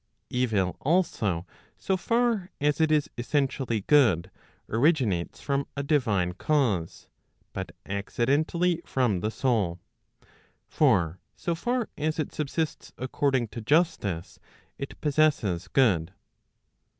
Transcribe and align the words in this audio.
Evil 0.31 0.77
also 0.79 1.45
so 1.77 1.95
far 1.95 2.49
as 2.59 2.81
it 2.81 2.91
is 2.91 3.07
essentially 3.19 3.81
good, 3.81 4.31
originates 4.67 5.39
from 5.39 5.67
a 5.77 5.83
divine 5.83 6.33
cause, 6.33 7.07
but 7.53 7.71
accidentally 7.85 8.81
from 8.83 9.19
the 9.19 9.29
soul. 9.29 9.79
For 10.67 11.19
so 11.35 11.53
far 11.53 11.87
as 11.99 12.17
it 12.17 12.33
subsists 12.33 12.91
according 12.97 13.49
to 13.49 13.61
justice, 13.61 14.39
it 14.79 14.99
possesses 15.01 15.67
good. 15.67 16.11